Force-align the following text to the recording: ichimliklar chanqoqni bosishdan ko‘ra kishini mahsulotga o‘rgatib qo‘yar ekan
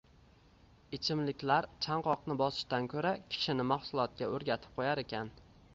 ichimliklar 0.97 1.67
chanqoqni 1.87 2.39
bosishdan 2.41 2.91
ko‘ra 2.95 3.15
kishini 3.35 3.69
mahsulotga 3.75 4.33
o‘rgatib 4.39 4.79
qo‘yar 4.81 5.07
ekan 5.09 5.35